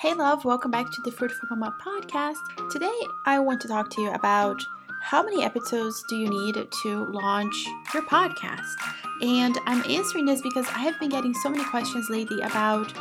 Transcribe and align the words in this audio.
Hey, 0.00 0.14
love, 0.14 0.44
welcome 0.44 0.70
back 0.70 0.92
to 0.92 1.02
the 1.02 1.10
Fruitful 1.10 1.48
Mama 1.50 1.74
podcast. 1.84 2.70
Today, 2.70 2.96
I 3.26 3.40
want 3.40 3.60
to 3.62 3.66
talk 3.66 3.90
to 3.90 4.00
you 4.00 4.12
about 4.12 4.62
how 5.02 5.24
many 5.24 5.42
episodes 5.42 6.04
do 6.08 6.14
you 6.14 6.30
need 6.30 6.54
to 6.54 7.04
launch 7.06 7.66
your 7.92 8.04
podcast? 8.04 8.76
And 9.22 9.58
I'm 9.66 9.82
answering 9.90 10.24
this 10.24 10.40
because 10.40 10.68
I 10.68 10.78
have 10.78 11.00
been 11.00 11.08
getting 11.08 11.34
so 11.34 11.48
many 11.48 11.64
questions 11.64 12.08
lately 12.08 12.40
about, 12.42 12.92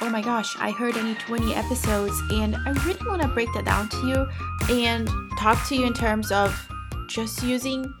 oh 0.00 0.08
my 0.08 0.22
gosh, 0.22 0.56
I 0.58 0.70
heard 0.70 0.96
need 0.96 1.18
20 1.18 1.54
episodes, 1.54 2.18
and 2.30 2.56
I 2.56 2.70
really 2.86 3.06
want 3.06 3.20
to 3.20 3.28
break 3.28 3.52
that 3.52 3.66
down 3.66 3.90
to 3.90 4.06
you 4.06 4.26
and 4.74 5.10
talk 5.38 5.62
to 5.68 5.76
you 5.76 5.84
in 5.84 5.92
terms 5.92 6.32
of 6.32 6.58
just 7.06 7.42
using 7.42 7.92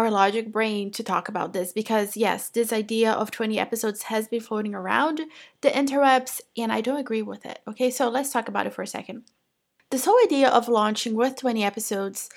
our 0.00 0.10
logic 0.10 0.50
brain 0.50 0.90
to 0.92 1.02
talk 1.02 1.28
about 1.28 1.52
this 1.52 1.72
because, 1.72 2.16
yes, 2.16 2.48
this 2.48 2.72
idea 2.72 3.12
of 3.12 3.30
20 3.30 3.58
episodes 3.58 4.04
has 4.04 4.28
been 4.28 4.40
floating 4.40 4.74
around 4.74 5.20
the 5.60 5.68
interwebs 5.68 6.40
and 6.56 6.72
I 6.72 6.80
don't 6.80 6.98
agree 6.98 7.22
with 7.22 7.46
it. 7.46 7.60
Okay, 7.68 7.90
so 7.90 8.08
let's 8.08 8.32
talk 8.32 8.48
about 8.48 8.66
it 8.66 8.74
for 8.74 8.82
a 8.82 8.86
second. 8.86 9.24
This 9.90 10.04
whole 10.04 10.18
idea 10.24 10.48
of 10.48 10.68
launching 10.68 11.14
with 11.14 11.36
20 11.36 11.62
episodes 11.62 12.30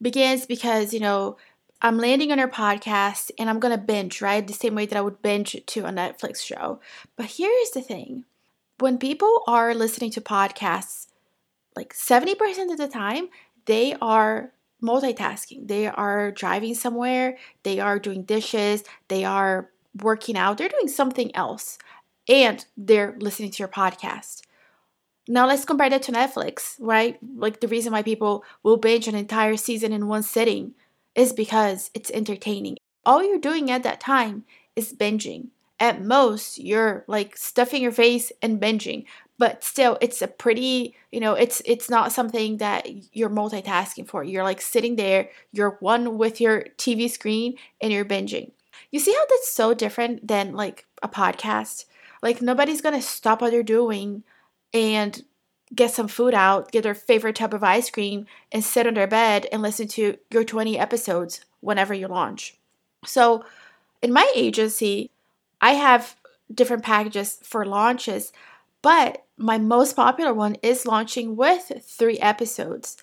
begins 0.00 0.46
because, 0.46 0.94
you 0.94 1.00
know, 1.00 1.36
I'm 1.82 1.98
landing 1.98 2.32
on 2.32 2.40
our 2.40 2.48
podcast 2.48 3.30
and 3.38 3.48
I'm 3.48 3.60
gonna 3.60 3.78
binge, 3.78 4.20
right? 4.20 4.46
The 4.46 4.52
same 4.52 4.74
way 4.74 4.86
that 4.86 4.98
I 4.98 5.00
would 5.00 5.22
binge 5.22 5.56
to 5.64 5.86
a 5.86 5.90
Netflix 5.90 6.42
show. 6.42 6.80
But 7.16 7.26
here's 7.26 7.70
the 7.70 7.82
thing 7.82 8.24
when 8.78 8.98
people 8.98 9.42
are 9.46 9.74
listening 9.74 10.10
to 10.12 10.20
podcasts, 10.20 11.08
like 11.74 11.92
70% 11.94 12.70
of 12.70 12.78
the 12.78 12.88
time, 12.88 13.28
they 13.66 13.94
are 14.00 14.52
multitasking. 14.82 15.68
They 15.68 15.86
are 15.86 16.30
driving 16.30 16.74
somewhere, 16.74 17.38
they 17.62 17.80
are 17.80 17.98
doing 17.98 18.22
dishes, 18.22 18.84
they 19.08 19.24
are 19.24 19.70
working 20.02 20.36
out, 20.36 20.58
they're 20.58 20.68
doing 20.68 20.88
something 20.88 21.34
else, 21.34 21.78
and 22.28 22.64
they're 22.76 23.16
listening 23.18 23.50
to 23.52 23.58
your 23.58 23.68
podcast. 23.68 24.42
Now 25.26 25.46
let's 25.46 25.64
compare 25.64 25.90
that 25.90 26.02
to 26.04 26.12
Netflix, 26.12 26.76
right? 26.78 27.18
Like 27.36 27.60
the 27.60 27.68
reason 27.68 27.92
why 27.92 28.02
people 28.02 28.44
will 28.62 28.78
binge 28.78 29.08
an 29.08 29.14
entire 29.14 29.56
season 29.56 29.92
in 29.92 30.08
one 30.08 30.22
sitting 30.22 30.74
is 31.14 31.32
because 31.32 31.90
it's 31.92 32.10
entertaining. 32.10 32.76
All 33.04 33.22
you're 33.22 33.38
doing 33.38 33.70
at 33.70 33.82
that 33.82 34.00
time 34.00 34.44
is 34.74 34.92
binging. 34.92 35.48
At 35.80 36.02
most, 36.02 36.58
you're 36.58 37.04
like 37.06 37.36
stuffing 37.36 37.82
your 37.82 37.92
face 37.92 38.32
and 38.40 38.60
binging 38.60 39.04
but 39.38 39.62
still 39.62 39.96
it's 40.00 40.20
a 40.20 40.28
pretty 40.28 40.94
you 41.12 41.20
know 41.20 41.34
it's 41.34 41.62
it's 41.64 41.88
not 41.88 42.12
something 42.12 42.58
that 42.58 42.86
you're 43.14 43.30
multitasking 43.30 44.06
for. 44.06 44.22
You're 44.24 44.44
like 44.44 44.60
sitting 44.60 44.96
there 44.96 45.30
you're 45.52 45.76
one 45.80 46.18
with 46.18 46.40
your 46.40 46.64
tv 46.76 47.10
screen 47.10 47.56
and 47.80 47.92
you're 47.92 48.04
binging. 48.04 48.52
You 48.90 49.00
see 49.00 49.12
how 49.12 49.26
that's 49.28 49.50
so 49.50 49.74
different 49.74 50.26
than 50.26 50.54
like 50.54 50.86
a 51.02 51.08
podcast? 51.08 51.84
Like 52.22 52.42
nobody's 52.42 52.80
gonna 52.80 53.02
stop 53.02 53.40
what 53.40 53.50
they're 53.50 53.62
doing 53.62 54.24
and 54.74 55.24
get 55.74 55.90
some 55.90 56.08
food 56.08 56.32
out 56.32 56.72
get 56.72 56.82
their 56.82 56.94
favorite 56.94 57.36
type 57.36 57.52
of 57.52 57.62
ice 57.62 57.90
cream 57.90 58.26
and 58.50 58.64
sit 58.64 58.86
on 58.86 58.94
their 58.94 59.06
bed 59.06 59.46
and 59.52 59.60
listen 59.62 59.86
to 59.86 60.16
your 60.30 60.42
20 60.44 60.78
episodes 60.78 61.44
whenever 61.60 61.92
you 61.92 62.08
launch. 62.08 62.56
So 63.04 63.44
in 64.02 64.12
my 64.12 64.30
agency 64.34 65.10
i 65.60 65.72
have 65.72 66.16
different 66.52 66.82
packages 66.82 67.38
for 67.42 67.64
launches 67.64 68.32
but 68.82 69.24
my 69.36 69.58
most 69.58 69.96
popular 69.96 70.34
one 70.34 70.56
is 70.62 70.86
launching 70.86 71.36
with 71.36 71.72
three 71.84 72.18
episodes. 72.18 72.96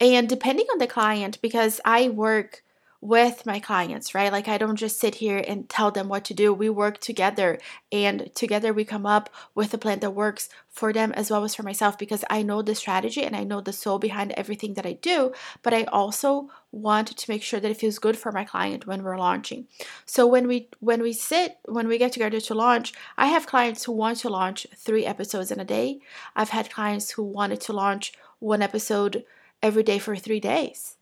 And 0.00 0.28
depending 0.28 0.66
on 0.72 0.78
the 0.78 0.86
client, 0.86 1.40
because 1.42 1.80
I 1.84 2.08
work 2.08 2.62
with 3.02 3.46
my 3.46 3.58
clients, 3.58 4.14
right? 4.14 4.30
Like 4.30 4.46
I 4.46 4.58
don't 4.58 4.76
just 4.76 5.00
sit 5.00 5.16
here 5.16 5.42
and 5.46 5.68
tell 5.68 5.90
them 5.90 6.08
what 6.08 6.24
to 6.26 6.34
do. 6.34 6.52
We 6.52 6.68
work 6.68 6.98
together 6.98 7.58
and 7.90 8.30
together 8.34 8.74
we 8.74 8.84
come 8.84 9.06
up 9.06 9.30
with 9.54 9.72
a 9.72 9.78
plan 9.78 10.00
that 10.00 10.10
works 10.10 10.50
for 10.68 10.92
them 10.92 11.12
as 11.12 11.30
well 11.30 11.42
as 11.44 11.54
for 11.54 11.62
myself 11.62 11.96
because 11.96 12.24
I 12.28 12.42
know 12.42 12.60
the 12.60 12.74
strategy 12.74 13.22
and 13.22 13.34
I 13.34 13.44
know 13.44 13.62
the 13.62 13.72
soul 13.72 13.98
behind 13.98 14.32
everything 14.32 14.74
that 14.74 14.84
I 14.84 14.92
do, 14.92 15.32
but 15.62 15.72
I 15.72 15.84
also 15.84 16.50
want 16.72 17.16
to 17.16 17.30
make 17.30 17.42
sure 17.42 17.60
that 17.60 17.70
it 17.70 17.76
feels 17.76 17.98
good 17.98 18.16
for 18.16 18.32
my 18.32 18.44
client 18.44 18.86
when 18.86 19.02
we're 19.02 19.18
launching. 19.18 19.66
So 20.06 20.26
when 20.26 20.46
we 20.46 20.68
when 20.80 21.02
we 21.02 21.12
sit, 21.12 21.58
when 21.64 21.88
we 21.88 21.98
get 21.98 22.12
together 22.12 22.40
to 22.40 22.54
launch, 22.54 22.92
I 23.18 23.26
have 23.26 23.46
clients 23.46 23.84
who 23.84 23.92
want 23.92 24.18
to 24.18 24.28
launch 24.28 24.66
3 24.76 25.04
episodes 25.06 25.50
in 25.50 25.60
a 25.60 25.64
day. 25.64 26.00
I've 26.36 26.50
had 26.50 26.72
clients 26.72 27.10
who 27.12 27.22
wanted 27.22 27.60
to 27.62 27.72
launch 27.72 28.12
one 28.38 28.62
episode 28.62 29.24
every 29.62 29.82
day 29.82 29.98
for 29.98 30.16
3 30.16 30.40
days 30.40 30.96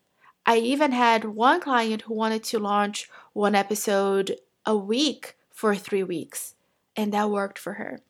I 0.49 0.57
even 0.57 0.93
had 0.93 1.25
one 1.25 1.61
client 1.61 2.03
who 2.03 2.15
wanted 2.15 2.43
to 2.45 2.57
launch 2.57 3.07
one 3.33 3.53
episode 3.53 4.37
a 4.65 4.75
week 4.75 5.37
for 5.51 5.75
three 5.75 6.01
weeks, 6.01 6.55
and 6.95 7.13
that 7.13 7.29
worked 7.29 7.59
for 7.59 7.73
her. 7.73 8.01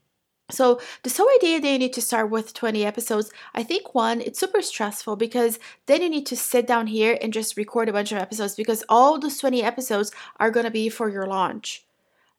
So, 0.52 0.82
this 1.04 1.18
whole 1.18 1.30
idea 1.38 1.62
that 1.62 1.72
you 1.72 1.78
need 1.78 1.94
to 1.94 2.02
start 2.02 2.30
with 2.30 2.54
20 2.54 2.84
episodes, 2.86 3.32
I 3.54 3.64
think 3.64 3.94
one, 3.94 4.22
it's 4.22 4.40
super 4.40 4.62
stressful 4.62 5.16
because 5.16 5.60
then 5.86 6.02
you 6.02 6.10
need 6.10 6.26
to 6.28 6.36
sit 6.36 6.66
down 6.66 6.88
here 6.88 7.18
and 7.22 7.32
just 7.32 7.58
record 7.58 7.88
a 7.88 7.94
bunch 7.94 8.12
of 8.12 8.18
episodes 8.18 8.56
because 8.56 8.84
all 8.90 9.20
those 9.20 9.38
20 9.38 9.62
episodes 9.62 10.12
are 10.40 10.52
going 10.52 10.66
to 10.66 10.72
be 10.72 10.90
for 10.90 11.10
your 11.10 11.28
launch. 11.28 11.86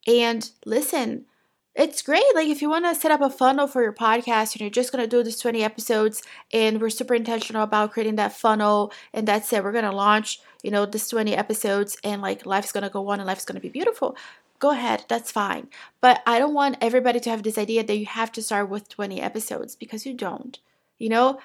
And 0.07 0.51
listen, 0.65 1.27
it's 1.75 2.03
great. 2.03 2.25
Like 2.35 2.49
if 2.49 2.61
you 2.61 2.69
want 2.69 2.85
to 2.85 2.95
set 2.95 3.13
up 3.13 3.21
a 3.21 3.31
funnel 3.31 3.69
for 3.69 3.83
your 3.83 3.93
podcast 3.93 4.53
and 4.53 4.61
you're 4.61 4.71
just 4.71 4.91
going 4.91 5.03
to 5.03 5.09
do 5.09 5.23
this 5.23 5.39
20 5.39 5.63
episodes 5.63 6.23
and 6.53 6.81
we're 6.81 6.91
super 6.91 7.15
intentional 7.15 7.63
about 7.63 7.93
creating 7.93 8.17
that 8.17 8.33
funnel 8.33 8.93
and 9.13 9.27
that's 9.27 9.53
it. 9.53 9.63
We're 9.63 9.73
going 9.73 9.85
to 9.85 9.93
launch, 9.93 10.41
you 10.63 10.71
know, 10.71 10.85
this 10.85 11.09
20 11.09 11.37
episodes 11.37 11.97
and 12.03 12.21
like 12.21 12.45
life's 12.45 12.73
going 12.73 12.83
to 12.83 12.91
go 12.91 13.09
on 13.09 13.21
and 13.21 13.27
life's 13.27 13.45
going 13.45 13.55
to 13.55 13.63
be 13.63 13.69
beautiful. 13.69 14.17
Go 14.61 14.71
ahead, 14.71 15.07
that's 15.09 15.33
fine. 15.33 15.69
But 16.01 16.23
I 16.27 16.39
don't 16.39 16.55
want 16.55 16.77
everybody 16.81 17.19
to 17.21 17.31
have 17.31 17.43
this 17.43 17.59
idea 17.59 17.83
that 17.83 17.97
you 17.97 18.07
have 18.07 18.31
to 18.33 18.43
start 18.43 18.69
with 18.69 18.89
20 18.89 19.21
episodes 19.21 19.75
because 19.75 20.07
you 20.07 20.15
don't. 20.15 20.59
You 20.99 21.09
know, 21.09 21.41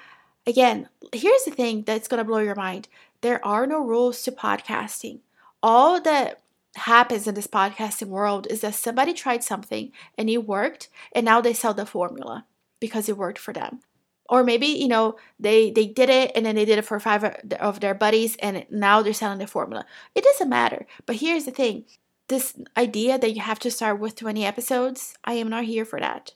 again, 0.46 0.88
here's 1.12 1.44
the 1.44 1.50
thing 1.50 1.82
that's 1.82 2.08
going 2.08 2.18
to 2.18 2.24
blow 2.24 2.38
your 2.38 2.54
mind. 2.54 2.88
There 3.22 3.44
are 3.44 3.66
no 3.66 3.80
rules 3.80 4.22
to 4.22 4.32
podcasting. 4.32 5.20
All 5.62 6.00
that 6.02 6.42
happens 6.76 7.26
in 7.26 7.34
this 7.34 7.46
podcasting 7.46 8.08
world 8.08 8.46
is 8.50 8.60
that 8.60 8.74
somebody 8.74 9.14
tried 9.14 9.42
something 9.42 9.90
and 10.18 10.28
it 10.28 10.46
worked 10.46 10.90
and 11.12 11.24
now 11.24 11.40
they 11.40 11.54
sell 11.54 11.72
the 11.72 11.86
formula 11.86 12.44
because 12.80 13.08
it 13.08 13.16
worked 13.16 13.38
for 13.38 13.54
them 13.54 13.80
or 14.28 14.44
maybe 14.44 14.66
you 14.66 14.88
know 14.88 15.16
they 15.40 15.70
they 15.70 15.86
did 15.86 16.10
it 16.10 16.30
and 16.34 16.44
then 16.44 16.54
they 16.54 16.66
did 16.66 16.78
it 16.78 16.84
for 16.84 17.00
five 17.00 17.24
of 17.24 17.80
their 17.80 17.94
buddies 17.94 18.36
and 18.36 18.66
now 18.70 19.00
they're 19.00 19.14
selling 19.14 19.38
the 19.38 19.46
formula 19.46 19.86
it 20.14 20.22
doesn't 20.22 20.50
matter 20.50 20.86
but 21.06 21.16
here's 21.16 21.46
the 21.46 21.50
thing 21.50 21.84
this 22.28 22.54
idea 22.76 23.18
that 23.18 23.34
you 23.34 23.40
have 23.40 23.58
to 23.60 23.70
start 23.70 24.00
with 24.00 24.16
20 24.16 24.44
episodes 24.44 25.14
i 25.24 25.34
am 25.34 25.48
not 25.48 25.64
here 25.64 25.84
for 25.84 26.00
that 26.00 26.34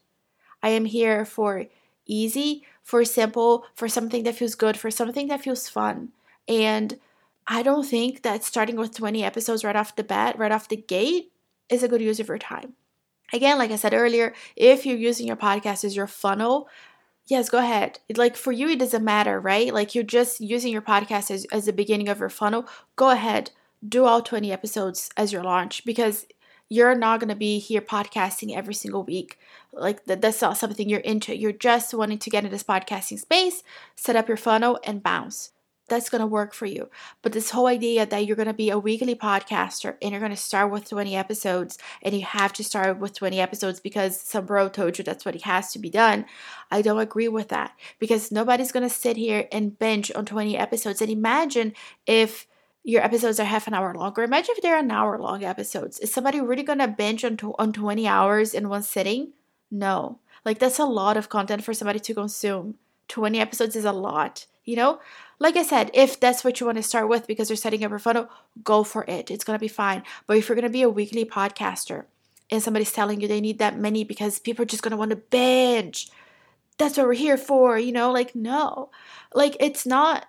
i 0.62 0.68
am 0.68 0.84
here 0.84 1.24
for 1.24 1.66
easy 2.06 2.64
for 2.82 3.04
simple 3.04 3.64
for 3.74 3.88
something 3.88 4.22
that 4.24 4.34
feels 4.34 4.54
good 4.54 4.76
for 4.76 4.90
something 4.90 5.28
that 5.28 5.42
feels 5.42 5.68
fun 5.68 6.10
and 6.48 6.98
I 7.52 7.62
don't 7.62 7.84
think 7.84 8.22
that 8.22 8.44
starting 8.44 8.76
with 8.76 8.94
20 8.94 9.24
episodes 9.24 9.64
right 9.64 9.74
off 9.74 9.96
the 9.96 10.04
bat, 10.04 10.38
right 10.38 10.52
off 10.52 10.68
the 10.68 10.76
gate, 10.76 11.32
is 11.68 11.82
a 11.82 11.88
good 11.88 12.00
use 12.00 12.20
of 12.20 12.28
your 12.28 12.38
time. 12.38 12.74
Again, 13.32 13.58
like 13.58 13.72
I 13.72 13.76
said 13.76 13.92
earlier, 13.92 14.34
if 14.54 14.86
you're 14.86 14.96
using 14.96 15.26
your 15.26 15.36
podcast 15.36 15.84
as 15.84 15.96
your 15.96 16.06
funnel, 16.06 16.68
yes, 17.26 17.48
go 17.48 17.58
ahead. 17.58 17.98
Like 18.16 18.36
for 18.36 18.52
you, 18.52 18.68
it 18.68 18.78
doesn't 18.78 19.04
matter, 19.04 19.40
right? 19.40 19.74
Like 19.74 19.94
you're 19.96 20.04
just 20.04 20.40
using 20.40 20.72
your 20.72 20.82
podcast 20.82 21.30
as, 21.30 21.44
as 21.52 21.66
the 21.66 21.72
beginning 21.72 22.08
of 22.08 22.20
your 22.20 22.28
funnel. 22.28 22.66
Go 22.94 23.10
ahead, 23.10 23.50
do 23.86 24.04
all 24.04 24.22
20 24.22 24.52
episodes 24.52 25.10
as 25.16 25.32
your 25.32 25.42
launch 25.42 25.84
because 25.84 26.26
you're 26.68 26.94
not 26.94 27.18
going 27.18 27.28
to 27.28 27.34
be 27.34 27.58
here 27.58 27.80
podcasting 27.80 28.54
every 28.54 28.74
single 28.74 29.02
week. 29.02 29.38
Like 29.72 30.04
that, 30.04 30.20
that's 30.20 30.40
not 30.40 30.56
something 30.56 30.88
you're 30.88 31.00
into. 31.00 31.36
You're 31.36 31.52
just 31.52 31.92
wanting 31.92 32.18
to 32.18 32.30
get 32.30 32.44
into 32.44 32.54
this 32.54 32.62
podcasting 32.62 33.18
space, 33.18 33.62
set 33.96 34.16
up 34.16 34.28
your 34.28 34.36
funnel, 34.36 34.78
and 34.84 35.02
bounce 35.02 35.52
that's 35.90 36.08
going 36.08 36.20
to 36.20 36.26
work 36.26 36.54
for 36.54 36.64
you. 36.64 36.88
But 37.20 37.32
this 37.32 37.50
whole 37.50 37.66
idea 37.66 38.06
that 38.06 38.24
you're 38.24 38.36
going 38.36 38.48
to 38.48 38.54
be 38.54 38.70
a 38.70 38.78
weekly 38.78 39.14
podcaster 39.14 39.96
and 40.00 40.12
you're 40.12 40.20
going 40.20 40.30
to 40.30 40.36
start 40.36 40.70
with 40.70 40.88
20 40.88 41.14
episodes 41.14 41.76
and 42.00 42.14
you 42.14 42.24
have 42.24 42.54
to 42.54 42.64
start 42.64 42.98
with 42.98 43.12
20 43.12 43.38
episodes 43.38 43.80
because 43.80 44.18
some 44.18 44.46
bro 44.46 44.70
told 44.70 44.96
you 44.96 45.04
that's 45.04 45.26
what 45.26 45.34
it 45.34 45.42
has 45.42 45.72
to 45.72 45.78
be 45.78 45.90
done, 45.90 46.24
I 46.70 46.80
don't 46.80 47.00
agree 47.00 47.28
with 47.28 47.48
that 47.48 47.72
because 47.98 48.32
nobody's 48.32 48.72
going 48.72 48.88
to 48.88 48.94
sit 48.94 49.18
here 49.18 49.48
and 49.52 49.78
binge 49.78 50.10
on 50.14 50.24
20 50.24 50.56
episodes. 50.56 51.02
And 51.02 51.10
imagine 51.10 51.74
if 52.06 52.46
your 52.82 53.02
episodes 53.04 53.38
are 53.38 53.44
half 53.44 53.66
an 53.66 53.74
hour 53.74 53.94
long, 53.94 54.14
or 54.16 54.22
imagine 54.22 54.54
if 54.56 54.62
they're 54.62 54.78
an 54.78 54.90
hour 54.90 55.18
long 55.18 55.44
episodes. 55.44 55.98
Is 55.98 56.12
somebody 56.12 56.40
really 56.40 56.62
to 56.78 56.88
binge 56.88 57.24
on, 57.24 57.38
on 57.58 57.72
20 57.72 58.06
hours 58.06 58.54
in 58.54 58.68
one 58.68 58.82
sitting? 58.82 59.32
No. 59.70 60.18
Like, 60.44 60.58
that's 60.58 60.78
a 60.78 60.84
lot 60.84 61.16
of 61.16 61.28
content 61.28 61.62
for 61.62 61.74
somebody 61.74 62.00
to 62.00 62.14
consume. 62.14 62.76
20 63.08 63.38
episodes 63.38 63.76
is 63.76 63.84
a 63.84 63.92
lot, 63.92 64.46
you 64.64 64.76
know? 64.76 65.00
Like 65.38 65.56
I 65.56 65.62
said, 65.62 65.90
if 65.94 66.18
that's 66.18 66.44
what 66.44 66.60
you 66.60 66.66
want 66.66 66.76
to 66.76 66.82
start 66.82 67.08
with 67.08 67.26
because 67.26 67.50
you're 67.50 67.56
setting 67.56 67.84
up 67.84 67.90
your 67.90 67.98
funnel, 67.98 68.28
go 68.62 68.84
for 68.84 69.04
it. 69.08 69.30
It's 69.30 69.44
to 69.58 69.62
be 69.62 69.68
fine. 69.68 70.02
But 70.26 70.36
if 70.36 70.48
you're 70.48 70.56
to 70.64 70.70
be 70.70 70.82
a 70.82 70.88
weekly 70.88 71.24
podcaster 71.24 72.04
and 72.50 72.62
somebody's 72.62 72.92
telling 72.92 73.20
you 73.20 73.28
they 73.28 73.40
need 73.40 73.58
that 73.58 73.78
many 73.78 74.04
because 74.04 74.38
people 74.38 74.62
are 74.62 74.66
just 74.66 74.82
want 74.98 75.10
to 75.10 75.16
binge, 75.16 76.10
that's 76.78 76.96
what 76.96 77.06
we're 77.06 77.12
here 77.14 77.36
for, 77.36 77.78
you 77.78 77.92
know? 77.92 78.10
Like, 78.10 78.34
no. 78.34 78.90
Like, 79.34 79.56
it's 79.60 79.84
not 79.84 80.26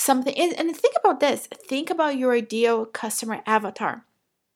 something. 0.00 0.34
And 0.36 0.74
think 0.76 0.94
about 1.02 1.20
this 1.20 1.46
think 1.46 1.90
about 1.90 2.16
your 2.16 2.32
ideal 2.32 2.86
customer 2.86 3.40
avatar. 3.46 4.04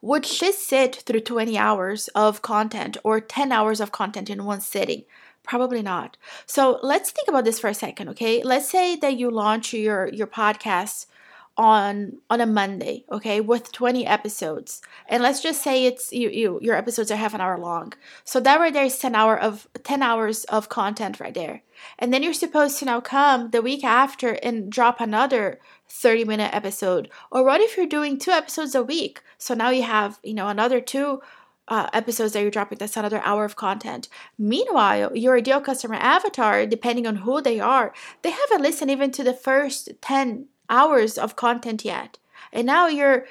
Would 0.01 0.27
she 0.27 0.53
sit 0.53 0.97
through 0.97 1.21
20 1.21 1.57
hours 1.57 2.09
of 2.09 2.43
content 2.43 2.99
or 3.05 3.21
10 3.21 3.53
hours 3.53 3.81
of 3.81 3.93
content 3.93 4.29
in 4.29 4.45
one 4.45 4.61
sitting? 4.61 5.05
Probably 5.43 5.83
not. 5.83 6.17
So 6.47 6.79
let's 6.83 7.11
think 7.11 7.29
about 7.29 7.45
this 7.45 7.59
for 7.59 7.69
a 7.69 7.75
second, 7.75 8.09
okay? 8.11 8.43
Let's 8.43 8.69
say 8.69 8.97
that 8.97 9.17
you 9.17 9.31
launch 9.31 9.73
your 9.73 10.09
your 10.09 10.27
podcast 10.27 11.07
on 11.57 12.19
on 12.31 12.41
a 12.41 12.47
Monday, 12.47 13.05
okay, 13.11 13.41
with 13.41 13.71
20 13.73 14.07
episodes. 14.07 14.83
And 15.09 15.23
let's 15.23 15.41
just 15.41 15.63
say 15.63 15.87
it's 15.87 16.13
you, 16.13 16.29
you 16.31 16.59
your 16.61 16.75
episodes 16.75 17.11
are 17.11 17.17
half 17.17 17.35
an 17.35 17.41
hour 17.41 17.59
long. 17.59 17.93
So 18.25 18.41
that 18.41 18.59
right 18.59 18.73
there 18.73 18.85
is 18.85 18.99
10 18.99 19.15
hour 19.15 19.39
of 19.39 19.69
10 19.83 20.03
hours 20.03 20.45
of 20.45 20.69
content 20.69 21.21
right 21.21 21.35
there. 21.35 21.63
And 21.99 22.13
then 22.13 22.23
you're 22.23 22.35
supposed 22.35 22.79
to 22.79 22.85
now 22.85 23.01
come 23.01 23.51
the 23.51 23.63
week 23.63 23.85
after 23.85 24.31
and 24.43 24.71
drop 24.71 25.01
another 25.01 25.61
30 25.89 26.25
minute 26.25 26.55
episode. 26.55 27.09
Or 27.31 27.45
what 27.45 27.61
if 27.61 27.77
you're 27.77 27.87
doing 27.87 28.19
two 28.19 28.33
episodes 28.33 28.75
a 28.75 28.83
week? 28.83 29.23
So 29.39 29.55
now 29.55 29.71
you 29.71 29.83
have, 29.85 30.19
you 30.23 30.35
know, 30.35 30.49
another 30.49 30.81
two 30.81 31.21
uh, 31.69 31.89
episodes 31.93 32.33
that 32.33 32.43
you're 32.43 32.51
dropping, 32.51 32.79
that's 32.79 32.97
another 32.97 33.23
hour 33.25 33.45
of 33.45 33.57
content. 33.57 34.09
Meanwhile, 34.37 35.17
your 35.17 35.39
ideal 35.39 35.61
customer 35.61 35.95
avatar, 35.95 36.67
depending 36.67 37.07
on 37.07 37.17
who 37.17 37.41
they 37.41 37.59
are, 37.59 37.95
they 38.23 38.31
haven't 38.31 38.63
listened 38.63 38.91
even 38.91 39.11
to 39.13 39.25
the 39.25 39.33
first 39.33 39.91
10 40.03 40.47
hours 40.69 41.19
of 41.19 41.37
content 41.37 41.85
yet. 41.85 42.19
And 42.53 42.67
now 42.67 42.87
you're 42.87 43.27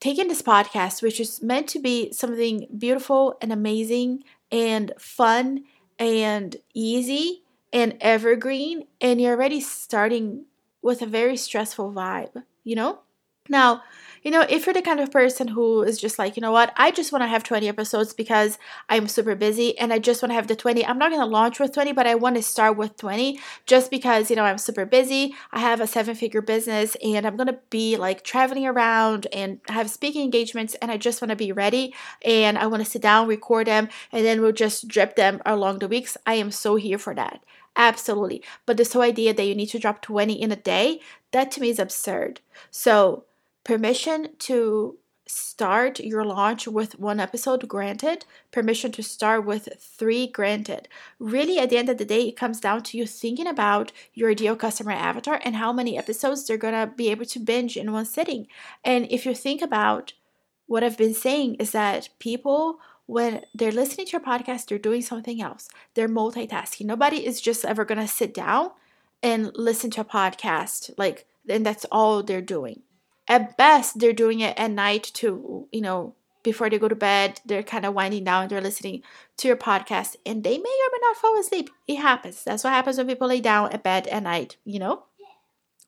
taking 0.00 0.28
this 0.28 0.42
podcast, 0.42 1.02
which 1.02 1.20
is 1.20 1.42
meant 1.42 1.68
to 1.68 1.78
be 1.78 2.12
something 2.12 2.66
beautiful 2.76 3.36
and 3.40 3.52
amazing 3.52 4.24
and 4.52 4.92
fun 4.98 5.64
and 5.98 6.56
easy 6.74 7.42
and 7.72 7.96
evergreen, 8.00 8.86
and 9.00 9.20
you're 9.20 9.34
already 9.34 9.60
starting 9.60 10.46
with 10.82 11.02
a 11.02 11.06
very 11.06 11.36
stressful 11.36 11.92
vibe, 11.92 12.44
you 12.64 12.76
know? 12.76 13.00
Now, 13.48 13.82
you 14.22 14.30
know, 14.30 14.46
if 14.48 14.64
you're 14.64 14.72
the 14.72 14.80
kind 14.80 15.00
of 15.00 15.10
person 15.10 15.48
who 15.48 15.82
is 15.82 16.00
just 16.00 16.18
like, 16.18 16.34
you 16.34 16.40
know 16.40 16.50
what, 16.50 16.72
I 16.78 16.90
just 16.90 17.12
want 17.12 17.22
to 17.24 17.28
have 17.28 17.44
20 17.44 17.68
episodes 17.68 18.14
because 18.14 18.58
I'm 18.88 19.06
super 19.06 19.34
busy 19.34 19.76
and 19.78 19.92
I 19.92 19.98
just 19.98 20.22
want 20.22 20.30
to 20.30 20.34
have 20.34 20.46
the 20.46 20.56
20. 20.56 20.84
I'm 20.86 20.96
not 20.96 21.10
going 21.10 21.20
to 21.20 21.26
launch 21.26 21.60
with 21.60 21.74
20, 21.74 21.92
but 21.92 22.06
I 22.06 22.14
want 22.14 22.36
to 22.36 22.42
start 22.42 22.78
with 22.78 22.96
20 22.96 23.38
just 23.66 23.90
because, 23.90 24.30
you 24.30 24.36
know, 24.36 24.44
I'm 24.44 24.56
super 24.56 24.86
busy. 24.86 25.34
I 25.52 25.58
have 25.58 25.82
a 25.82 25.86
seven 25.86 26.14
figure 26.14 26.40
business 26.40 26.96
and 27.04 27.26
I'm 27.26 27.36
going 27.36 27.48
to 27.48 27.58
be 27.68 27.98
like 27.98 28.24
traveling 28.24 28.66
around 28.66 29.26
and 29.30 29.60
have 29.68 29.90
speaking 29.90 30.24
engagements 30.24 30.74
and 30.76 30.90
I 30.90 30.96
just 30.96 31.20
want 31.20 31.28
to 31.28 31.36
be 31.36 31.52
ready 31.52 31.94
and 32.24 32.56
I 32.56 32.66
want 32.66 32.82
to 32.82 32.90
sit 32.90 33.02
down, 33.02 33.28
record 33.28 33.66
them, 33.66 33.90
and 34.10 34.24
then 34.24 34.40
we'll 34.40 34.52
just 34.52 34.88
drip 34.88 35.16
them 35.16 35.42
along 35.44 35.80
the 35.80 35.88
weeks. 35.88 36.16
I 36.26 36.34
am 36.34 36.50
so 36.50 36.76
here 36.76 36.98
for 36.98 37.14
that. 37.14 37.44
Absolutely. 37.76 38.42
But 38.64 38.78
this 38.78 38.94
whole 38.94 39.02
idea 39.02 39.34
that 39.34 39.44
you 39.44 39.54
need 39.54 39.66
to 39.66 39.78
drop 39.78 40.00
20 40.00 40.32
in 40.32 40.50
a 40.50 40.56
day, 40.56 41.00
that 41.32 41.50
to 41.52 41.60
me 41.60 41.68
is 41.68 41.78
absurd. 41.78 42.40
So, 42.70 43.24
Permission 43.64 44.28
to 44.40 44.98
start 45.26 46.00
your 46.00 46.24
launch 46.24 46.68
with 46.68 46.98
one 46.98 47.18
episode 47.18 47.66
granted 47.66 48.26
permission 48.50 48.92
to 48.92 49.02
start 49.02 49.44
with 49.46 49.68
three 49.80 50.26
granted. 50.26 50.86
Really 51.18 51.58
at 51.58 51.70
the 51.70 51.78
end 51.78 51.88
of 51.88 51.96
the 51.96 52.04
day 52.04 52.28
it 52.28 52.36
comes 52.36 52.60
down 52.60 52.82
to 52.82 52.98
you 52.98 53.06
thinking 53.06 53.46
about 53.46 53.90
your 54.12 54.30
ideal 54.30 54.54
customer 54.54 54.92
avatar 54.92 55.40
and 55.42 55.56
how 55.56 55.72
many 55.72 55.96
episodes 55.96 56.46
they're 56.46 56.58
to 56.58 56.92
be 56.94 57.10
able 57.10 57.24
to 57.24 57.38
binge 57.40 57.76
in 57.76 57.92
one 57.92 58.04
sitting. 58.04 58.46
And 58.84 59.06
if 59.10 59.24
you 59.24 59.34
think 59.34 59.62
about 59.62 60.12
what 60.66 60.84
i've 60.84 60.98
been 60.98 61.14
saying 61.14 61.54
is 61.56 61.72
that 61.72 62.08
people 62.18 62.78
when 63.06 63.42
they're 63.54 63.72
listening 63.72 64.06
to 64.06 64.12
your 64.12 64.20
podcast 64.20 64.66
they're 64.66 64.78
doing 64.78 65.02
something 65.02 65.40
else. 65.40 65.68
They're 65.94 66.08
multitasking. 66.08 66.84
Nobody 66.84 67.24
is 67.24 67.40
just 67.40 67.64
ever 67.64 67.84
to 67.98 68.08
sit 68.08 68.34
down 68.34 68.72
and 69.22 69.50
listen 69.54 69.90
to 69.92 70.02
a 70.02 70.04
podcast 70.04 70.90
like 70.98 71.26
and 71.48 71.64
that's 71.64 71.86
all 71.90 72.22
they're 72.22 72.42
doing 72.42 72.82
at 73.28 73.56
best 73.56 73.98
they're 73.98 74.12
doing 74.12 74.40
it 74.40 74.58
at 74.58 74.70
night 74.70 75.10
to 75.14 75.66
you 75.72 75.80
know 75.80 76.14
before 76.42 76.68
they 76.68 76.78
go 76.78 76.88
to 76.88 76.94
bed 76.94 77.40
they're 77.46 77.62
kind 77.62 77.86
of 77.86 77.94
winding 77.94 78.24
down 78.24 78.48
they're 78.48 78.60
listening 78.60 79.02
to 79.36 79.48
your 79.48 79.56
podcast 79.56 80.16
and 80.26 80.44
they 80.44 80.58
may 80.58 80.58
or 80.58 80.90
may 80.92 80.98
not 81.00 81.16
fall 81.16 81.38
asleep. 81.38 81.70
It 81.88 81.96
happens. 81.96 82.44
That's 82.44 82.62
what 82.62 82.72
happens 82.72 82.98
when 82.98 83.06
people 83.06 83.28
lay 83.28 83.40
down 83.40 83.72
at 83.72 83.82
bed 83.82 84.06
at 84.08 84.22
night 84.22 84.56
you 84.64 84.78
know? 84.78 85.04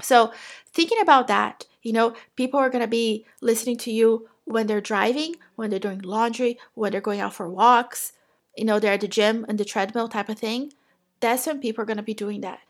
So 0.02 0.32
thinking 0.66 1.00
about 1.00 1.28
that 1.28 1.66
you 1.82 1.92
know 1.92 2.14
people 2.36 2.58
are 2.58 2.70
going 2.70 2.82
to 2.82 2.88
be 2.88 3.26
listening 3.40 3.76
to 3.78 3.92
you 3.92 4.28
when 4.44 4.66
they're 4.66 4.80
driving 4.80 5.36
when 5.56 5.70
they're 5.70 5.78
doing 5.78 6.00
laundry 6.00 6.58
when 6.74 6.92
they're 6.92 7.00
going 7.00 7.20
out 7.20 7.34
for 7.34 7.48
walks 7.48 8.12
you 8.56 8.64
know 8.64 8.78
they're 8.78 8.94
at 8.94 9.00
the 9.00 9.08
gym 9.08 9.44
and 9.48 9.58
the 9.58 9.64
treadmill 9.64 10.08
type 10.08 10.28
of 10.30 10.38
thing. 10.38 10.72
That's 11.20 11.46
when 11.46 11.60
people 11.60 11.82
are 11.82 11.86
going 11.86 11.96
to 11.96 12.02
be 12.02 12.14
doing 12.14 12.40
that. 12.40 12.60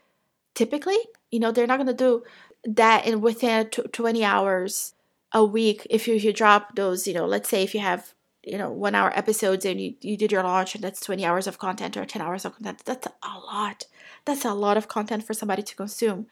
Typically 0.54 0.98
you 1.30 1.38
know 1.38 1.52
they're 1.52 1.68
not 1.68 1.78
going 1.78 1.86
to 1.86 1.94
do 1.94 2.24
that 2.66 3.06
in 3.06 3.20
within 3.20 3.68
20 3.68 4.24
hours 4.24 4.94
a 5.32 5.44
week 5.44 5.86
if 5.90 6.06
you, 6.08 6.14
if 6.14 6.24
you 6.24 6.32
drop 6.32 6.76
those 6.76 7.06
you 7.06 7.14
know 7.14 7.26
let's 7.26 7.48
say 7.48 7.62
if 7.62 7.74
you 7.74 7.80
have 7.80 8.14
you 8.46 8.56
know 8.56 8.70
one 8.70 8.94
hour 8.94 9.12
episodes 9.16 9.64
and 9.64 9.80
you, 9.80 9.94
you 10.00 10.16
did 10.16 10.32
your 10.32 10.42
launch 10.42 10.74
and 10.74 10.82
that's 10.82 11.00
20 11.00 11.24
hours 11.24 11.46
of 11.46 11.58
content 11.58 11.96
or 11.96 12.04
10 12.04 12.22
hours 12.22 12.44
of 12.44 12.54
content 12.54 12.82
that's 12.84 13.06
a 13.06 13.38
lot. 13.38 13.84
That's 14.24 14.44
a 14.44 14.54
lot 14.54 14.76
of 14.76 14.88
content 14.88 15.24
for 15.24 15.34
somebody 15.34 15.62
to 15.62 15.76
consume. 15.76 16.26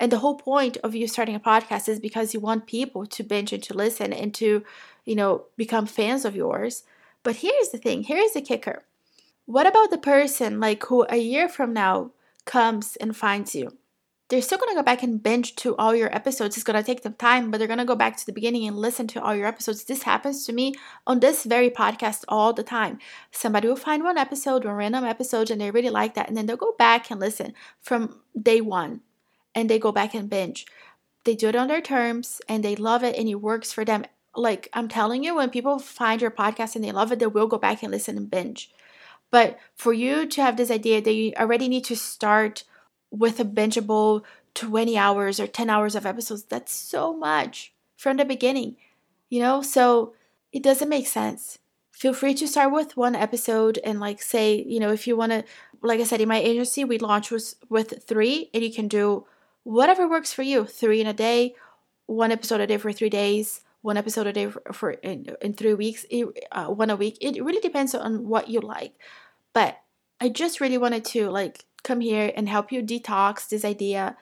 And 0.00 0.10
the 0.10 0.18
whole 0.18 0.36
point 0.36 0.76
of 0.78 0.94
you 0.94 1.06
starting 1.06 1.34
a 1.34 1.40
podcast 1.40 1.88
is 1.88 2.00
because 2.00 2.34
you 2.34 2.40
want 2.40 2.66
people 2.66 3.06
to 3.06 3.22
binge 3.22 3.52
and 3.52 3.62
to 3.62 3.74
listen 3.74 4.12
and 4.12 4.34
to 4.34 4.64
you 5.04 5.14
know 5.14 5.44
become 5.56 5.86
fans 5.86 6.24
of 6.24 6.34
yours. 6.34 6.84
But 7.22 7.36
here's 7.36 7.68
the 7.68 7.78
thing 7.78 8.04
here's 8.04 8.32
the 8.32 8.40
kicker. 8.40 8.82
What 9.46 9.66
about 9.66 9.90
the 9.90 9.98
person 9.98 10.60
like 10.60 10.82
who 10.84 11.06
a 11.08 11.16
year 11.16 11.48
from 11.48 11.72
now 11.72 12.10
comes 12.46 12.96
and 12.96 13.16
finds 13.16 13.54
you 13.54 13.76
they're 14.28 14.40
still 14.40 14.58
going 14.58 14.70
to 14.70 14.80
go 14.80 14.82
back 14.82 15.02
and 15.02 15.22
binge 15.22 15.54
to 15.56 15.76
all 15.76 15.94
your 15.94 16.14
episodes. 16.14 16.56
It's 16.56 16.64
going 16.64 16.80
to 16.80 16.86
take 16.86 17.02
them 17.02 17.14
time, 17.14 17.50
but 17.50 17.58
they're 17.58 17.66
going 17.66 17.78
to 17.78 17.84
go 17.84 17.94
back 17.94 18.16
to 18.16 18.26
the 18.26 18.32
beginning 18.32 18.66
and 18.66 18.76
listen 18.76 19.06
to 19.08 19.22
all 19.22 19.34
your 19.34 19.46
episodes. 19.46 19.84
This 19.84 20.04
happens 20.04 20.46
to 20.46 20.52
me 20.52 20.74
on 21.06 21.20
this 21.20 21.44
very 21.44 21.68
podcast 21.68 22.24
all 22.28 22.52
the 22.54 22.62
time. 22.62 22.98
Somebody 23.30 23.68
will 23.68 23.76
find 23.76 24.02
one 24.02 24.16
episode, 24.16 24.64
one 24.64 24.74
random 24.74 25.04
episode, 25.04 25.50
and 25.50 25.60
they 25.60 25.70
really 25.70 25.90
like 25.90 26.14
that. 26.14 26.28
And 26.28 26.36
then 26.36 26.46
they'll 26.46 26.56
go 26.56 26.74
back 26.78 27.10
and 27.10 27.20
listen 27.20 27.52
from 27.80 28.20
day 28.40 28.62
one 28.62 29.02
and 29.54 29.68
they 29.68 29.78
go 29.78 29.92
back 29.92 30.14
and 30.14 30.30
binge. 30.30 30.66
They 31.24 31.34
do 31.34 31.48
it 31.48 31.56
on 31.56 31.68
their 31.68 31.82
terms 31.82 32.40
and 32.48 32.64
they 32.64 32.76
love 32.76 33.04
it 33.04 33.16
and 33.16 33.28
it 33.28 33.36
works 33.36 33.72
for 33.72 33.84
them. 33.84 34.04
Like 34.34 34.68
I'm 34.72 34.88
telling 34.88 35.22
you, 35.22 35.36
when 35.36 35.50
people 35.50 35.78
find 35.78 36.20
your 36.22 36.30
podcast 36.30 36.74
and 36.74 36.84
they 36.84 36.92
love 36.92 37.12
it, 37.12 37.18
they 37.18 37.26
will 37.26 37.46
go 37.46 37.58
back 37.58 37.82
and 37.82 37.92
listen 37.92 38.16
and 38.16 38.30
binge. 38.30 38.70
But 39.30 39.58
for 39.74 39.92
you 39.92 40.26
to 40.26 40.42
have 40.42 40.56
this 40.56 40.70
idea 40.70 41.02
that 41.02 41.12
you 41.12 41.32
already 41.36 41.68
need 41.68 41.84
to 41.84 41.96
start 41.96 42.64
with 43.14 43.38
a 43.38 43.44
bingeable 43.44 44.22
20 44.54 44.98
hours 44.98 45.38
or 45.38 45.46
10 45.46 45.70
hours 45.70 45.94
of 45.94 46.06
episodes. 46.06 46.44
That's 46.44 46.72
so 46.72 47.14
much 47.14 47.72
from 47.96 48.16
the 48.16 48.24
beginning, 48.24 48.76
you 49.30 49.40
know? 49.40 49.62
So 49.62 50.14
it 50.52 50.62
doesn't 50.62 50.88
make 50.88 51.06
sense. 51.06 51.58
Feel 51.92 52.12
free 52.12 52.34
to 52.34 52.48
start 52.48 52.72
with 52.72 52.96
one 52.96 53.14
episode 53.14 53.78
and, 53.84 54.00
like, 54.00 54.20
say, 54.20 54.64
you 54.66 54.80
know, 54.80 54.90
if 54.90 55.06
you 55.06 55.16
want 55.16 55.30
to, 55.30 55.44
like 55.80 56.00
I 56.00 56.04
said, 56.04 56.20
in 56.20 56.28
my 56.28 56.38
agency, 56.38 56.84
we 56.84 56.98
launch 56.98 57.30
with, 57.30 57.54
with 57.68 58.04
three, 58.04 58.50
and 58.52 58.64
you 58.64 58.72
can 58.72 58.88
do 58.88 59.26
whatever 59.62 60.08
works 60.08 60.32
for 60.32 60.42
you 60.42 60.64
three 60.64 61.00
in 61.00 61.06
a 61.06 61.12
day, 61.12 61.54
one 62.06 62.32
episode 62.32 62.60
a 62.60 62.66
day 62.66 62.78
for 62.78 62.92
three 62.92 63.10
days, 63.10 63.60
one 63.82 63.96
episode 63.96 64.26
a 64.26 64.32
day 64.32 64.50
for, 64.50 64.62
for 64.72 64.90
in, 64.90 65.36
in 65.40 65.54
three 65.54 65.74
weeks, 65.74 66.04
uh, 66.50 66.66
one 66.66 66.90
a 66.90 66.96
week. 66.96 67.16
It 67.20 67.42
really 67.42 67.60
depends 67.60 67.94
on 67.94 68.26
what 68.26 68.48
you 68.48 68.60
like. 68.60 68.94
But 69.52 69.78
I 70.20 70.30
just 70.30 70.60
really 70.60 70.78
wanted 70.78 71.04
to, 71.06 71.30
like, 71.30 71.64
come 71.84 72.00
here 72.00 72.32
and 72.34 72.48
help 72.48 72.72
you 72.72 72.82
detox 72.82 73.48
this 73.48 73.64
idea 73.64 74.16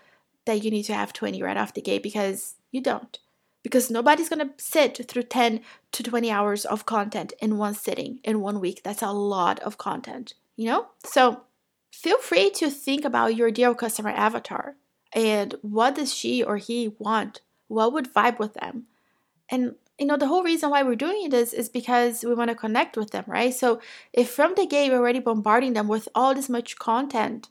that 0.44 0.62
you 0.62 0.70
need 0.70 0.82
to 0.84 0.94
have 0.94 1.12
20 1.12 1.42
right 1.42 1.56
off 1.56 1.72
the 1.72 1.80
gate 1.80 2.02
because 2.02 2.56
you 2.70 2.80
don't. 2.82 3.18
Because 3.62 3.90
nobody's 3.90 4.28
gonna 4.28 4.50
sit 4.58 5.08
through 5.08 5.22
10 5.22 5.60
to 5.92 6.02
20 6.02 6.30
hours 6.30 6.64
of 6.64 6.84
content 6.84 7.32
in 7.40 7.56
one 7.56 7.74
sitting 7.74 8.18
in 8.24 8.40
one 8.40 8.60
week. 8.60 8.82
That's 8.82 9.02
a 9.02 9.12
lot 9.12 9.60
of 9.60 9.78
content, 9.78 10.34
you 10.56 10.66
know? 10.66 10.88
So 11.04 11.42
feel 11.92 12.18
free 12.18 12.50
to 12.50 12.68
think 12.68 13.04
about 13.04 13.36
your 13.36 13.48
ideal 13.48 13.74
customer 13.74 14.10
avatar 14.10 14.74
and 15.12 15.54
what 15.62 15.94
does 15.94 16.12
she 16.12 16.42
or 16.42 16.56
he 16.56 16.94
want? 16.98 17.40
What 17.68 17.92
would 17.92 18.12
vibe 18.12 18.38
with 18.38 18.54
them? 18.54 18.86
And 19.48 19.76
you 20.02 20.08
know, 20.08 20.16
the 20.16 20.26
whole 20.26 20.42
reason 20.42 20.68
why 20.68 20.82
we're 20.82 20.96
doing 20.96 21.30
this 21.30 21.52
is 21.52 21.68
because 21.68 22.24
we 22.24 22.34
want 22.34 22.50
to 22.50 22.56
connect 22.56 22.96
with 22.96 23.12
them, 23.12 23.22
right? 23.28 23.54
So 23.54 23.80
if 24.12 24.28
from 24.28 24.56
the 24.56 24.66
gate 24.66 24.90
we're 24.90 24.98
already 24.98 25.20
bombarding 25.20 25.74
them 25.74 25.86
with 25.86 26.08
all 26.12 26.34
this 26.34 26.48
much 26.48 26.76
content, 26.76 27.48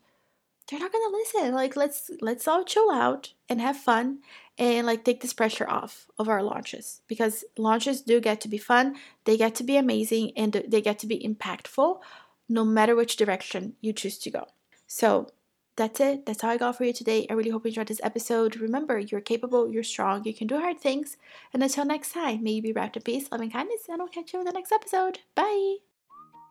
they're 0.67 0.81
not 0.81 0.91
gonna 0.91 1.15
listen. 1.15 1.53
Like 1.53 1.77
let's 1.77 2.11
let's 2.19 2.49
all 2.49 2.65
chill 2.65 2.91
out 2.91 3.31
and 3.47 3.61
have 3.61 3.77
fun 3.77 4.19
and 4.57 4.85
like 4.85 5.05
take 5.05 5.21
this 5.21 5.31
pressure 5.31 5.69
off 5.69 6.07
of 6.19 6.27
our 6.27 6.43
launches 6.43 7.01
because 7.07 7.45
launches 7.57 8.01
do 8.01 8.19
get 8.19 8.41
to 8.41 8.49
be 8.49 8.57
fun, 8.57 8.97
they 9.23 9.37
get 9.37 9.55
to 9.55 9.63
be 9.63 9.77
amazing, 9.77 10.33
and 10.35 10.61
they 10.67 10.81
get 10.81 10.99
to 10.99 11.07
be 11.07 11.25
impactful 11.25 12.01
no 12.49 12.65
matter 12.65 12.97
which 12.97 13.15
direction 13.15 13.75
you 13.79 13.93
choose 13.93 14.17
to 14.17 14.29
go. 14.29 14.45
So 14.87 15.29
that's 15.75 15.99
it. 15.99 16.25
That's 16.25 16.43
all 16.43 16.49
I 16.49 16.57
got 16.57 16.77
for 16.77 16.83
you 16.83 16.93
today. 16.93 17.25
I 17.29 17.33
really 17.33 17.49
hope 17.49 17.63
you 17.65 17.69
enjoyed 17.69 17.87
this 17.87 18.01
episode. 18.03 18.57
Remember, 18.57 18.99
you're 18.99 19.21
capable, 19.21 19.71
you're 19.71 19.83
strong, 19.83 20.23
you 20.25 20.33
can 20.33 20.47
do 20.47 20.59
hard 20.59 20.79
things. 20.79 21.17
And 21.53 21.63
until 21.63 21.85
next 21.85 22.13
time, 22.13 22.43
may 22.43 22.51
you 22.51 22.61
be 22.61 22.73
wrapped 22.73 22.97
in 22.97 23.03
peace, 23.03 23.31
love, 23.31 23.41
and 23.41 23.51
kindness, 23.51 23.87
and 23.89 24.01
I'll 24.01 24.07
catch 24.07 24.33
you 24.33 24.39
in 24.39 24.45
the 24.45 24.51
next 24.51 24.71
episode. 24.71 25.19
Bye. 25.35 25.77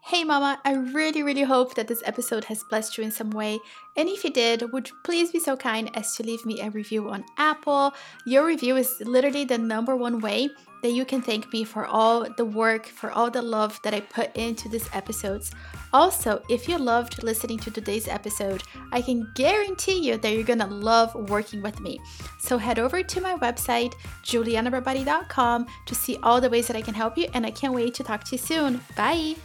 Hey 0.02 0.24
mama, 0.24 0.58
I 0.64 0.72
really 0.72 1.22
really 1.22 1.42
hope 1.42 1.74
that 1.74 1.86
this 1.86 2.02
episode 2.06 2.44
has 2.44 2.64
blessed 2.70 2.96
you 2.96 3.04
in 3.04 3.12
some 3.12 3.30
way. 3.30 3.58
And 3.98 4.08
if 4.08 4.24
you 4.24 4.30
did, 4.30 4.72
would 4.72 4.88
you 4.88 4.96
please 5.04 5.30
be 5.30 5.38
so 5.38 5.58
kind 5.58 5.90
as 5.94 6.16
to 6.16 6.22
leave 6.22 6.46
me 6.46 6.58
a 6.60 6.70
review 6.70 7.10
on 7.10 7.22
Apple? 7.36 7.92
Your 8.24 8.46
review 8.46 8.76
is 8.76 9.00
literally 9.02 9.44
the 9.44 9.58
number 9.58 9.94
one 9.94 10.20
way 10.20 10.48
that 10.82 10.92
you 10.92 11.04
can 11.04 11.22
thank 11.22 11.52
me 11.52 11.64
for 11.64 11.86
all 11.86 12.26
the 12.36 12.44
work, 12.44 12.86
for 12.86 13.10
all 13.10 13.30
the 13.30 13.42
love 13.42 13.80
that 13.82 13.94
I 13.94 14.00
put 14.00 14.34
into 14.36 14.68
these 14.68 14.88
episodes. 14.92 15.52
Also, 15.92 16.42
if 16.48 16.68
you 16.68 16.78
loved 16.78 17.22
listening 17.22 17.58
to 17.58 17.70
today's 17.70 18.08
episode, 18.08 18.62
I 18.92 19.02
can 19.02 19.30
guarantee 19.34 19.98
you 20.06 20.16
that 20.18 20.32
you're 20.32 20.44
gonna 20.44 20.66
love 20.66 21.14
working 21.28 21.62
with 21.62 21.80
me. 21.80 22.00
So 22.38 22.58
head 22.58 22.78
over 22.78 23.02
to 23.02 23.20
my 23.20 23.34
website, 23.36 23.94
julianabarbati.com, 24.24 25.66
to 25.86 25.94
see 25.94 26.18
all 26.22 26.40
the 26.40 26.50
ways 26.50 26.66
that 26.68 26.76
I 26.76 26.82
can 26.82 26.94
help 26.94 27.18
you, 27.18 27.26
and 27.34 27.44
I 27.44 27.50
can't 27.50 27.74
wait 27.74 27.94
to 27.94 28.04
talk 28.04 28.24
to 28.24 28.32
you 28.32 28.38
soon. 28.38 28.80
Bye! 28.96 29.36